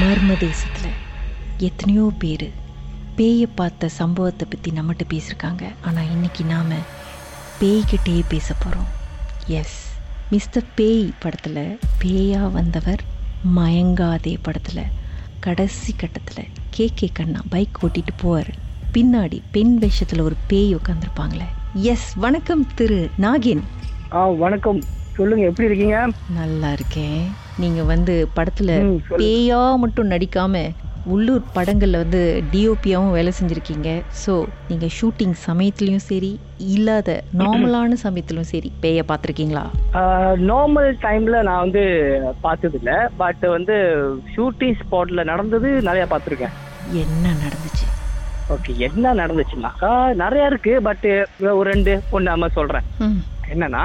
[0.00, 0.92] மர்ம தேசத்தில்
[1.58, 2.52] எத்தனையோ பேர்
[3.16, 5.74] பேயை பார்த்த சம்பவத்தை பற்றி நம்மகிட்ட பேசியிருக்காங்க.
[5.80, 6.72] ஆனால் இன்னைக்கு நாம்
[7.60, 8.86] பேய்கிட்டே பேச போகிறோம்
[9.46, 9.90] எஸ்
[10.30, 13.00] மிஸ்டர் பேய் படத்தில் பேயா வந்தவர்
[13.56, 14.84] மயங்காதே படத்தில்
[15.40, 18.52] கடைசி கட்டத்தில் கே கே கண்ணா பைக் ஓட்டிட்டு போவார்.
[18.92, 23.62] பின்னாடி பெண் வேஷத்தில் ஒரு பேய் உட்காந்துருப்பாங்களே எஸ் வணக்கம் திரு நாகின்.
[24.12, 24.96] ஆ வணக்கம்.
[25.18, 25.98] சொல்லுங்க எப்படி இருக்கீங்க?
[26.40, 27.20] நல்லா இருக்கேன்.
[27.62, 28.72] நீங்க வந்து படத்துல.
[29.20, 30.60] பேயா மட்டும் நடிக்காம
[31.06, 32.20] உள்ளூர் படங்கள்ல வந்து
[32.52, 33.88] டிஓபியாவும் வேலை செஞ்சிருக்கீங்க.
[34.22, 34.32] ஸோ
[34.68, 36.30] நீங்க ஷூட்டிங் சமயத்துலயும் சரி
[36.74, 39.64] இல்லாத நார்மலான சமயத்திலும் சரி பேய பார்த்துருக்கீங்களா?
[40.50, 41.84] நார்மல் டைம்ல நான் வந்து
[42.40, 43.76] பார்த்தது இல்ல பட் வந்து
[44.34, 46.56] ஷூட்டிங் ஸ்பாட்ல நடந்தது நிறைய பார்த்துருக்கேன்.
[47.04, 47.86] என்ன நடந்துச்சு?
[48.54, 50.74] ஓகே என்ன நடந்துச்சுன்னாக்கா நிறைய இருக்கு.
[50.82, 51.06] பட்
[51.58, 52.86] ஒரு ரெண்டு ஒன்று நம்ம சொல்றேன்.
[53.06, 53.20] ம்,
[53.54, 53.84] என்னன்னா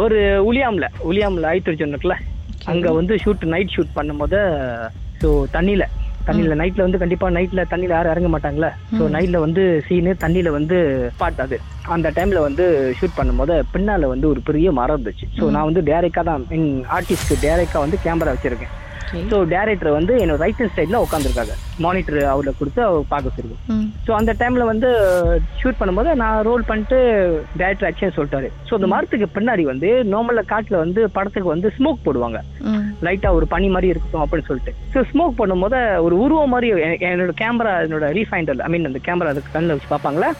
[0.00, 0.18] ஒரு
[0.48, 2.16] உலியாம்ல உலியாம்ல ஐத்தரிச்சன் இருக்குல்ல
[2.64, 4.38] அங்க வந்து ஷூட் நைட் ஷூட் பண்ணும்போது
[5.22, 5.84] ஸோ தண்ணியில
[6.26, 8.68] தண்ணியில நைட்ல வந்து கண்டிப்பா நைட்ல தண்ணியில யாரும் இறங்க மாட்டாங்கல்ல.
[8.98, 10.76] ஸோ நைட்ல வந்து சீனு தண்ணியில வந்து
[11.18, 11.56] பாட்டு அது.
[11.88, 12.64] அந்த டைம்ல வந்து
[12.98, 15.26] ஷூட் பண்ணும்போது பின்னால வந்து ஒரு பெரிய மரம் இருந்துச்சு.
[15.38, 16.66] ஸோ நான் வந்து டேரக்டா தான் என்
[16.96, 18.72] ஆர்டிஸ்ட்க்கு டேரக்டா வந்து கேமரா வச்சிருக்கேன்.
[19.30, 24.10] ஸோ டேரக்டர் வந்து என்னோட ரைட் ஹேண்ட் சைட்ல உட்காந்துருக்காங்க மானிட்டர் அவர்ல கொடுத்து அவர் பார்க்க ம், ஸோ
[24.12, 24.88] அந்த டைம்ல வந்து
[25.60, 26.98] ஷூட் பண்ணும்போது நான் ரோல் பண்ணிட்டு
[27.56, 28.48] டேரக்டர் ஆக்ஷன் சொல்லிட்டாரு.
[28.68, 32.40] ஸோ அந்த மரத்துக்கு பின்னாடி வந்து நார்மலா காட்டுல வந்து படத்துக்கு வந்து ஸ்மோக் போடுவாங்க.
[32.64, 34.74] ம், லைட்டா ஒரு பனி மாதிரி இருக்கட்டும் அப்படின்னு சொல்லிட்டு.
[34.94, 36.70] ஸோ ஸ்மோக் பண்ணும்போது ஒரு உருவம் மாதிரி
[37.10, 40.30] என்னோட கேமரா என்னோட ரீஃபைண்டர் ஐ மீன் அந்த கேமரா அதுக்கு கண்ணில் வச்சு பார்ப்பாங்களே?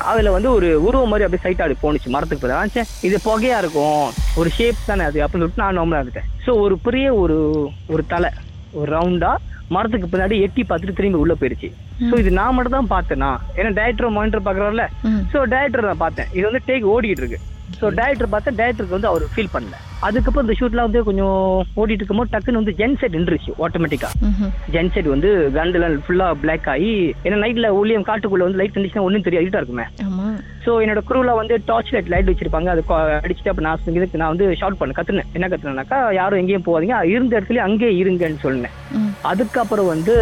[0.00, 2.08] அதுல வந்து ஒரு உருவம் மாதிரி அப்படியே சைட்டா அப்படி போணுச்சு.
[2.08, 4.04] மரத்துக்கு போய் இது புகையா இருக்கும்.
[4.36, 5.22] ஒரு ஷேப் தானே அது?
[5.22, 7.36] அப்படின்னு சொல்லிட்டு நான் நார்மலா இருந்தேன் ஸோ ஒரு பெரிய ஒரு
[7.88, 8.30] ஒரு தலை.
[8.74, 9.30] ஒரு ரவுண்டா
[9.70, 11.68] மரத்துக்கு பின்னாடி எட்டி பார்த்துட்டு திரும்பி உள்ள போயிருச்சு.
[12.10, 13.30] ஸோ இது நான் மட்டும் தான் பார்த்தேனா.
[13.56, 15.22] ஏன்னா டேரக்டர் மானிட்டர் பாக்குறாருல ம்.
[15.32, 16.28] ஸோ டேரக்டர் நான் பார்த்தேன்.
[16.32, 17.40] இது வந்து டேக் ஓடிட்டு இருக்கு.
[17.74, 19.76] ஸோ டேரக்டர் பார்த்தா டேரக்டருக்கு வந்து அவர் ஃபீல் பண்ணல.
[20.02, 21.34] அதுக்கப்புறம் இந்த ஷூட்லாம் வந்து கொஞ்சம்
[21.76, 24.52] ஓடிட்டு இருக்கும்போது டக்குன்னு வந்து ஜென் செட் நின்றுச்சு ஆட்டோமேட்டிக்கா ம்ஹும்.
[24.74, 26.92] ஜென் செட் வந்து கண்டுலாம் ஃபுல்லா பிளாக் ஆகி
[27.24, 29.86] ஏன்னா நைட்ல ஊழியம் காட்டுக்குள்ள வந்து லைட் இருந்துச்சுன்னா ஒன்றும் தெரியாது இருக்குமே.
[30.64, 32.68] ஸோ என்னோட குரூல வந்து டார்ச் லைட் லைட் வச்சிருப்பாங்க.
[32.74, 32.82] அது
[33.24, 35.30] அடிச்சுட்டு அப்ப நான் இதுக்கு நான் வந்து ஷார்ட் பண்ண கத்துனேன்.
[35.36, 36.96] என்ன கத்துனேனாக்கா யாரும் எங்கேயும் போகாதீங்க.
[37.14, 38.74] இருந்த இடத்துல அங்கேயே இருங்கன்னு சொன்னேன்.
[39.30, 40.14] அதுக்கப்புறம் வந்து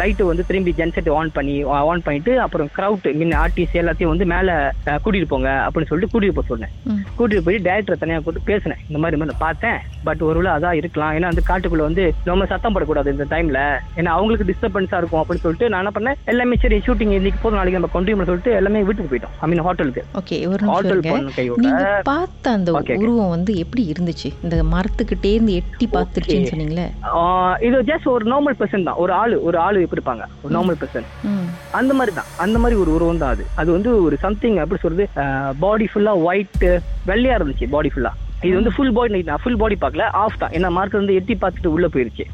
[0.00, 1.56] லைட்டு வந்து திரும்பி ஜென்செட் ஆன் பண்ணி
[1.90, 4.54] ஆன் பண்ணிட்டு அப்புறம் க்ரௌட் மீன் ஆர்டிஸ்ட் எல்லாத்தையும் வந்து மேலே
[5.04, 6.72] கூட்டிட்டு போங்க அப்படின்னு சொல்லிட்டு கூட்டிட்டு போக சொன்னேன்.
[6.90, 8.82] ம், கூட்டிட்டு போய் டேரக்டர் தனியாக கூப்பிட்டு பேசினேன்.
[8.88, 9.78] இந்த மாதிரி மாதிரி பார்த்தேன்.
[10.08, 11.14] பட் ஒருவேளை அதான் இருக்கலாம்.
[11.18, 13.60] ஏன்னா அந்த காட்டுக்குள்ள வந்து நம்ம சத்தம் படக்கூடாது இந்த டைம்ல
[14.00, 16.18] ஏன்னா அவங்களுக்கு டிஸ்டர்பன்ஸா இருக்கும் அப்படின்னு சொல்லிட்டு நான் என்ன பண்ணேன்?
[16.32, 19.34] எல்லாமே சரி ஷூட்டிங் இன்னைக்கு போதும் நாளைக்கு நம்ம கொண்டு சொல்லிட்டு எல்லாமே வீட்டுக்கு போயிட்டோம்.
[19.42, 20.04] ஐ மீன் ஹோட்டலுக்கு.
[20.20, 22.70] ஓகே ஒரு நிமிஷம் நீங்க பார்த்த அந்த.
[23.02, 24.30] உருவம் வந்து எப்படி இருந்துச்சு?
[24.44, 26.86] இந்த மரத்துக்கிட்டே இருந்து எட்டி பார்த்துருச்சுன்னு சொன்னீங்களே.
[27.66, 29.00] இது ஜஸ்ட் ஒரு நார்மல் பர்சன் தான்.
[29.04, 31.08] ஒரு ஆளு ஒரு ஆளு எப்படி இருப்பாங்க ஒரு நார்மல் பர்சன்
[31.80, 32.30] அந்த மாதிரி தான்.
[32.46, 33.46] அந்த மாதிரி ஒரு உருவம் தான் அது.
[33.62, 35.06] அது வந்து ஒரு சம்திங் எப்படி சொல்றது
[35.64, 36.64] பாடி ஃபுல்லா ஒயிட்
[37.10, 38.12] வெள்ளையா இருந்துச்சு பாடி ஃபுல்லா
[38.46, 40.52] இது வந்து ஃபுல் பாடி நான் ஃபுல் பாடி பார்க்கல ஆஃப் தான்.
[40.56, 42.26] ஏன்னா மார்க் வந்து எட்டி பார்த்துட்டு உள்ள போயிருச்சு.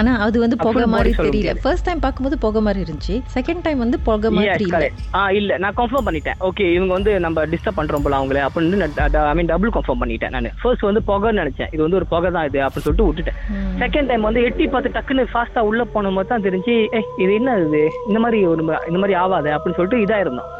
[0.00, 1.52] ஆனா அது வந்து புகை மாதிரி தெரியல.
[1.64, 3.14] ஃபர்ஸ்ட் டைம் பார்க்கும்போது புகை மாதிரி இருந்துச்சு.
[3.34, 5.00] செகண்ட் டைம் வந்து புகை மாதிரி இல்ல correct.
[5.14, 5.58] ஆ இல்ல.
[5.62, 6.38] நான் கன்ஃபார்ம் பண்ணிட்டேன்.
[6.48, 8.42] ஓகே இவங்க வந்து நம்ம டிஸ்டர்ப் பண்றோம் போல அவங்களே.
[8.46, 8.88] அப்படின்னு
[9.30, 10.50] ஐ மீன் டபுள் கன்ஃபார்ம் பண்ணிட்டேன் நான்.
[10.62, 11.70] ஃபர்ஸ்ட் வந்து புகைன்னு நினைச்சேன்.
[11.72, 13.38] இது வந்து ஒரு புகை தான் இது அப்படின்னு சொல்லிட்டு விட்டுட்டேன்.
[13.82, 17.58] செகண்ட் டைம் வந்து எட்டி பார்த்து டக்குன்னு ஃபாஸ்டா உள்ள போன போது தான் தெரிஞ்சு ஏ இது என்ன
[17.66, 17.82] இது?
[18.08, 20.50] இந்த மாதிரி ஒரு இந்த மாதிரி ஆகாது அப்படின்னு சொல்லிட்டு இதா இருந்தோம்.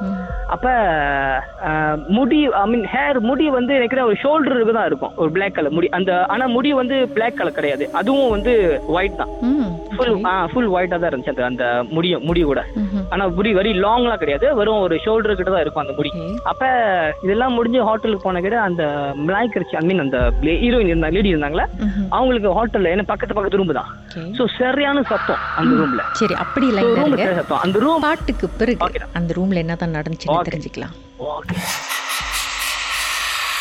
[0.55, 0.69] அப்ப
[2.17, 5.15] முடி ஐ மீன் ஹேர் முடி வந்து நினைக்கிறேன் ஒரு ஷோல்டருக்கு தான் இருக்கும்.
[5.17, 5.89] ஒரு பிளாக் கலர் முடி.
[5.99, 7.87] அந்த ஆனா முடி வந்து பிளாக் கலர் கிடையாது.
[8.01, 8.55] அதுவும் வந்து
[8.97, 9.33] ஒயிட் தான்.
[10.03, 10.19] ஃபுல்
[10.53, 11.65] ஃபுல் ஒயிட்டா தான் இருந்துச்சு அந்த அந்த
[11.97, 12.61] முடியும் முடி கூட.
[13.13, 16.11] ஆனா முடி வெரி லாங்லாம் கிடையாது வெறும் ஒரு ஷோல்டர் கிட்ட தான் இருக்கும் அந்த முடி.
[16.51, 16.63] அப்ப
[17.27, 18.83] இதெல்லாம் முடிஞ்சு ஹோட்டலுக்கு போன கிட்ட அந்த
[19.27, 20.19] மிளாய் கரிச்சி ஐ மீன் அந்த
[20.65, 21.67] ஹீரோயின் இருந்தாங்க லேடி இருந்தாங்களே.
[22.17, 23.91] அவங்களுக்கு ஹோட்டல்ல என்ன பக்கத்து பக்கத்து ரூம் தான்.
[24.39, 29.07] சோ சரியான சத்தம் அந்த ரூம்ல சரி அப்படி இருங்க சத்தம் அந்த ரூம் பாட்டுக்கு பிறகு.
[29.21, 30.47] அந்த ரூம்ல என்னதான் நடந்துச்சுன்னு.
[30.51, 30.95] தெரிஞ்சுக்கலாம்
[31.33, 31.57] ஓகே